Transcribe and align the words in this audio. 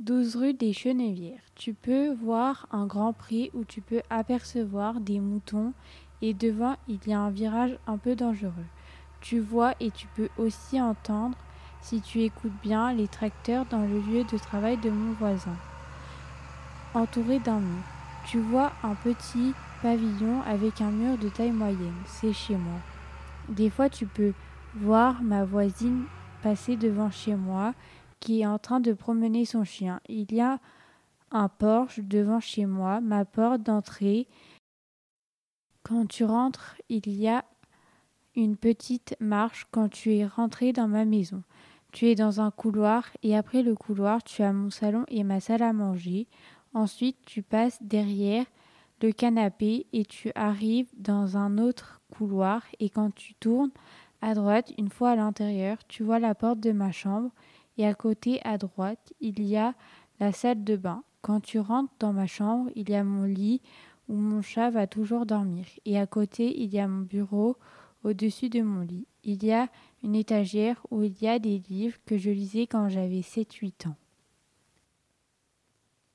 12 0.00 0.36
rue 0.36 0.52
des 0.52 0.74
Chenevières. 0.74 1.40
Tu 1.54 1.72
peux 1.72 2.12
voir 2.12 2.66
un 2.70 2.84
grand 2.84 3.14
prix 3.14 3.50
où 3.54 3.64
tu 3.64 3.80
peux 3.80 4.02
apercevoir 4.10 5.00
des 5.00 5.20
moutons 5.20 5.72
et 6.20 6.34
devant 6.34 6.76
il 6.86 6.98
y 7.06 7.14
a 7.14 7.20
un 7.20 7.30
virage 7.30 7.78
un 7.86 7.96
peu 7.96 8.14
dangereux. 8.14 8.66
Tu 9.22 9.40
vois 9.40 9.72
et 9.80 9.90
tu 9.90 10.06
peux 10.14 10.28
aussi 10.36 10.78
entendre, 10.82 11.38
si 11.80 12.02
tu 12.02 12.20
écoutes 12.20 12.60
bien, 12.62 12.92
les 12.92 13.08
tracteurs 13.08 13.64
dans 13.70 13.86
le 13.86 14.00
lieu 14.00 14.24
de 14.24 14.36
travail 14.36 14.76
de 14.76 14.90
mon 14.90 15.14
voisin. 15.14 15.56
Entouré 16.92 17.38
d'un 17.38 17.60
mur. 17.60 17.82
Tu 18.26 18.38
vois 18.38 18.72
un 18.82 18.96
petit 18.96 19.54
pavillon 19.80 20.42
avec 20.42 20.82
un 20.82 20.90
mur 20.90 21.16
de 21.16 21.30
taille 21.30 21.52
moyenne. 21.52 22.02
C'est 22.04 22.34
chez 22.34 22.56
moi. 22.56 22.80
Des 23.48 23.70
fois 23.70 23.88
tu 23.88 24.04
peux 24.04 24.34
voir 24.74 25.22
ma 25.22 25.46
voisine 25.46 26.04
passer 26.42 26.76
devant 26.76 27.10
chez 27.10 27.34
moi 27.34 27.72
qui 28.26 28.40
est 28.40 28.46
en 28.46 28.58
train 28.58 28.80
de 28.80 28.92
promener 28.92 29.44
son 29.44 29.62
chien. 29.62 30.00
Il 30.08 30.32
y 30.32 30.40
a 30.40 30.58
un 31.30 31.48
porche 31.48 32.00
devant 32.00 32.40
chez 32.40 32.66
moi, 32.66 33.00
ma 33.00 33.24
porte 33.24 33.62
d'entrée. 33.62 34.26
Quand 35.84 36.06
tu 36.06 36.24
rentres, 36.24 36.74
il 36.88 37.08
y 37.08 37.28
a 37.28 37.44
une 38.34 38.56
petite 38.56 39.14
marche 39.20 39.68
quand 39.70 39.88
tu 39.88 40.16
es 40.16 40.26
rentré 40.26 40.72
dans 40.72 40.88
ma 40.88 41.04
maison. 41.04 41.44
Tu 41.92 42.06
es 42.08 42.16
dans 42.16 42.40
un 42.40 42.50
couloir 42.50 43.08
et 43.22 43.36
après 43.36 43.62
le 43.62 43.76
couloir, 43.76 44.24
tu 44.24 44.42
as 44.42 44.52
mon 44.52 44.70
salon 44.70 45.04
et 45.06 45.22
ma 45.22 45.38
salle 45.38 45.62
à 45.62 45.72
manger. 45.72 46.26
Ensuite, 46.74 47.18
tu 47.26 47.42
passes 47.42 47.80
derrière 47.80 48.44
le 49.02 49.12
canapé 49.12 49.86
et 49.92 50.04
tu 50.04 50.32
arrives 50.34 50.90
dans 50.96 51.36
un 51.36 51.58
autre 51.58 52.00
couloir 52.10 52.64
et 52.80 52.90
quand 52.90 53.14
tu 53.14 53.34
tournes 53.34 53.70
à 54.20 54.34
droite, 54.34 54.72
une 54.78 54.90
fois 54.90 55.10
à 55.10 55.16
l'intérieur, 55.16 55.78
tu 55.86 56.02
vois 56.02 56.18
la 56.18 56.34
porte 56.34 56.58
de 56.58 56.72
ma 56.72 56.90
chambre 56.90 57.30
et 57.78 57.86
à 57.86 57.94
côté 57.94 58.40
à 58.44 58.58
droite, 58.58 59.12
il 59.20 59.42
y 59.42 59.56
a 59.56 59.74
la 60.20 60.32
salle 60.32 60.64
de 60.64 60.76
bain. 60.76 61.02
Quand 61.22 61.40
tu 61.40 61.58
rentres 61.58 61.92
dans 61.98 62.12
ma 62.12 62.26
chambre, 62.26 62.70
il 62.74 62.88
y 62.90 62.94
a 62.94 63.04
mon 63.04 63.24
lit 63.24 63.60
où 64.08 64.14
mon 64.14 64.42
chat 64.42 64.70
va 64.70 64.86
toujours 64.86 65.26
dormir. 65.26 65.66
Et 65.84 65.98
à 65.98 66.06
côté, 66.06 66.60
il 66.60 66.72
y 66.72 66.78
a 66.78 66.86
mon 66.86 67.02
bureau 67.02 67.56
au-dessus 68.04 68.48
de 68.48 68.62
mon 68.62 68.80
lit. 68.80 69.06
Il 69.24 69.44
y 69.44 69.52
a 69.52 69.68
une 70.02 70.14
étagère 70.14 70.86
où 70.90 71.02
il 71.02 71.20
y 71.20 71.28
a 71.28 71.38
des 71.38 71.58
livres 71.68 71.98
que 72.06 72.16
je 72.16 72.30
lisais 72.30 72.66
quand 72.66 72.88
j'avais 72.88 73.20
7-8 73.20 73.88
ans. 73.88 73.96